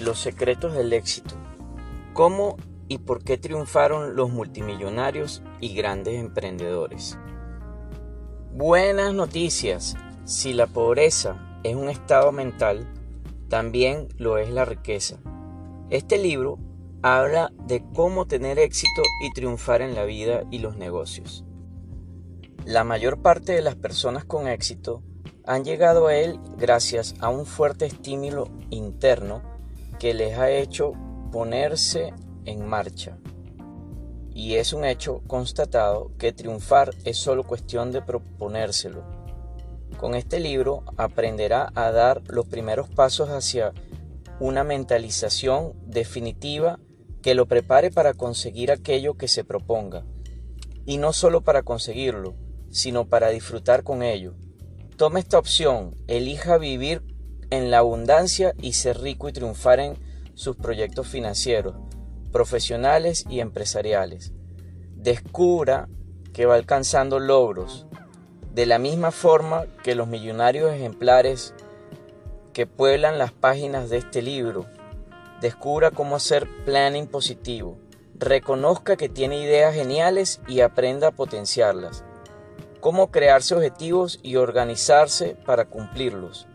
Los 0.00 0.18
secretos 0.18 0.74
del 0.74 0.92
éxito. 0.92 1.34
¿Cómo 2.12 2.56
y 2.86 2.98
por 2.98 3.24
qué 3.24 3.38
triunfaron 3.38 4.14
los 4.14 4.30
multimillonarios 4.30 5.42
y 5.58 5.74
grandes 5.74 6.20
emprendedores? 6.20 7.18
Buenas 8.52 9.14
noticias. 9.14 9.96
Si 10.24 10.52
la 10.52 10.66
pobreza 10.66 11.58
es 11.62 11.74
un 11.76 11.88
estado 11.88 12.30
mental, 12.30 12.86
también 13.48 14.08
lo 14.18 14.36
es 14.36 14.50
la 14.50 14.66
riqueza. 14.66 15.16
Este 15.88 16.18
libro 16.18 16.58
habla 17.00 17.50
de 17.66 17.82
cómo 17.94 18.26
tener 18.26 18.58
éxito 18.58 19.02
y 19.22 19.32
triunfar 19.32 19.80
en 19.80 19.94
la 19.94 20.04
vida 20.04 20.42
y 20.50 20.58
los 20.58 20.76
negocios. 20.76 21.46
La 22.66 22.84
mayor 22.84 23.22
parte 23.22 23.52
de 23.52 23.62
las 23.62 23.76
personas 23.76 24.26
con 24.26 24.46
éxito 24.46 25.02
han 25.46 25.64
llegado 25.64 26.08
a 26.08 26.16
él 26.16 26.38
gracias 26.58 27.14
a 27.20 27.30
un 27.30 27.46
fuerte 27.46 27.86
estímulo 27.86 28.48
interno 28.68 29.55
que 29.98 30.14
les 30.14 30.38
ha 30.38 30.50
hecho 30.50 30.92
ponerse 31.32 32.12
en 32.44 32.66
marcha. 32.66 33.18
Y 34.32 34.56
es 34.56 34.72
un 34.72 34.84
hecho 34.84 35.22
constatado 35.26 36.12
que 36.18 36.32
triunfar 36.32 36.94
es 37.04 37.16
solo 37.16 37.44
cuestión 37.44 37.92
de 37.92 38.02
proponérselo. 38.02 39.04
Con 39.98 40.14
este 40.14 40.40
libro 40.40 40.84
aprenderá 40.96 41.72
a 41.74 41.90
dar 41.90 42.22
los 42.28 42.46
primeros 42.46 42.88
pasos 42.88 43.30
hacia 43.30 43.72
una 44.38 44.62
mentalización 44.62 45.72
definitiva 45.86 46.78
que 47.22 47.34
lo 47.34 47.46
prepare 47.46 47.90
para 47.90 48.12
conseguir 48.12 48.70
aquello 48.70 49.14
que 49.14 49.26
se 49.26 49.42
proponga. 49.42 50.04
Y 50.84 50.98
no 50.98 51.12
solo 51.12 51.40
para 51.40 51.62
conseguirlo, 51.62 52.34
sino 52.70 53.08
para 53.08 53.30
disfrutar 53.30 53.82
con 53.82 54.02
ello. 54.02 54.34
Tome 54.96 55.20
esta 55.20 55.38
opción, 55.38 55.96
elija 56.06 56.58
vivir 56.58 57.02
en 57.50 57.70
la 57.70 57.78
abundancia 57.78 58.54
y 58.60 58.72
ser 58.72 59.00
rico 59.00 59.28
y 59.28 59.32
triunfar 59.32 59.80
en 59.80 59.96
sus 60.34 60.56
proyectos 60.56 61.06
financieros, 61.06 61.74
profesionales 62.32 63.24
y 63.28 63.40
empresariales. 63.40 64.32
Descubra 64.96 65.88
que 66.32 66.46
va 66.46 66.56
alcanzando 66.56 67.18
logros, 67.18 67.86
de 68.52 68.66
la 68.66 68.78
misma 68.78 69.10
forma 69.10 69.66
que 69.82 69.94
los 69.94 70.08
millonarios 70.08 70.72
ejemplares 70.72 71.54
que 72.52 72.66
pueblan 72.66 73.18
las 73.18 73.32
páginas 73.32 73.90
de 73.90 73.98
este 73.98 74.22
libro. 74.22 74.66
Descubra 75.40 75.90
cómo 75.90 76.16
hacer 76.16 76.48
planning 76.64 77.06
positivo. 77.06 77.78
Reconozca 78.18 78.96
que 78.96 79.10
tiene 79.10 79.42
ideas 79.42 79.74
geniales 79.74 80.40
y 80.48 80.60
aprenda 80.60 81.08
a 81.08 81.12
potenciarlas. 81.12 82.02
Cómo 82.80 83.10
crearse 83.10 83.54
objetivos 83.54 84.20
y 84.22 84.36
organizarse 84.36 85.36
para 85.44 85.66
cumplirlos 85.66 86.46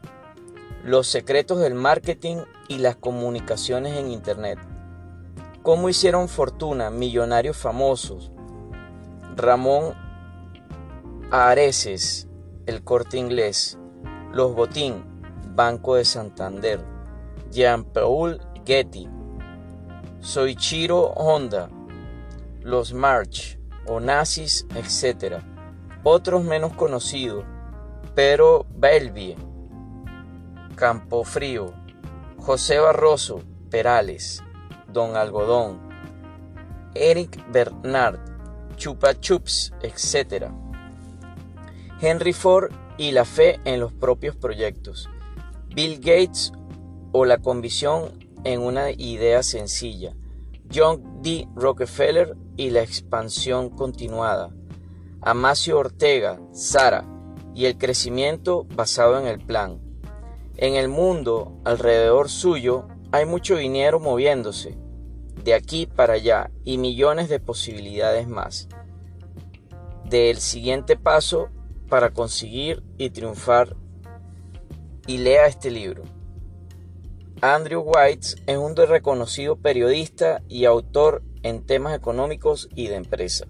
los 0.83 1.07
secretos 1.07 1.59
del 1.59 1.75
marketing 1.75 2.37
y 2.67 2.79
las 2.79 2.95
comunicaciones 2.95 3.97
en 3.97 4.09
Internet. 4.09 4.57
¿Cómo 5.61 5.89
hicieron 5.89 6.27
fortuna 6.27 6.89
millonarios 6.89 7.55
famosos? 7.55 8.31
Ramón 9.35 9.93
Areces, 11.29 12.27
El 12.65 12.83
Corte 12.83 13.17
Inglés, 13.17 13.77
Los 14.33 14.55
Botín, 14.55 15.03
Banco 15.53 15.95
de 15.95 16.05
Santander, 16.05 16.83
Jean-Paul 17.51 18.41
Getty, 18.65 19.07
Soichiro 20.19 21.11
Honda, 21.15 21.69
Los 22.61 22.93
March, 22.93 23.59
Onassis, 23.85 24.65
etc. 24.75 25.43
Otros 26.03 26.43
menos 26.43 26.73
conocidos, 26.73 27.45
pero 28.15 28.65
Belvie, 28.75 29.37
Campofrío, 30.81 31.75
José 32.39 32.79
Barroso, 32.79 33.43
Perales, 33.69 34.41
Don 34.91 35.15
Algodón, 35.15 35.79
Eric 36.95 37.45
Bernard, 37.51 38.17
Chupa 38.77 39.13
Chups, 39.19 39.73
etc. 39.83 40.47
Henry 42.01 42.33
Ford 42.33 42.71
y 42.97 43.11
la 43.11 43.25
fe 43.25 43.59
en 43.63 43.79
los 43.79 43.93
propios 43.93 44.35
proyectos. 44.35 45.07
Bill 45.67 45.99
Gates 45.99 46.51
o 47.11 47.25
la 47.25 47.37
convicción 47.37 48.13
en 48.43 48.61
una 48.61 48.89
idea 48.89 49.43
sencilla. 49.43 50.15
John 50.73 51.21
D. 51.21 51.47
Rockefeller 51.53 52.35
y 52.57 52.71
la 52.71 52.81
expansión 52.81 53.69
continuada. 53.69 54.49
Amasio 55.21 55.77
Ortega, 55.77 56.39
Sara 56.53 57.05
y 57.53 57.65
el 57.65 57.77
crecimiento 57.77 58.65
basado 58.75 59.19
en 59.19 59.27
el 59.27 59.37
plan. 59.37 59.90
En 60.57 60.75
el 60.75 60.89
mundo 60.89 61.59
alrededor 61.65 62.29
suyo 62.29 62.87
hay 63.11 63.25
mucho 63.25 63.55
dinero 63.55 63.99
moviéndose, 63.99 64.77
de 65.43 65.53
aquí 65.53 65.85
para 65.85 66.13
allá, 66.13 66.51
y 66.63 66.77
millones 66.77 67.29
de 67.29 67.39
posibilidades 67.39 68.27
más. 68.27 68.67
Del 70.05 70.37
siguiente 70.37 70.97
paso 70.97 71.49
para 71.89 72.11
conseguir 72.11 72.83
y 72.97 73.09
triunfar, 73.09 73.75
y 75.07 75.17
lea 75.17 75.47
este 75.47 75.71
libro. 75.71 76.03
Andrew 77.41 77.81
White 77.81 78.27
es 78.45 78.57
un 78.57 78.75
reconocido 78.75 79.55
periodista 79.55 80.43
y 80.47 80.65
autor 80.65 81.23
en 81.43 81.65
temas 81.65 81.95
económicos 81.95 82.69
y 82.75 82.87
de 82.87 82.95
empresa. 82.95 83.47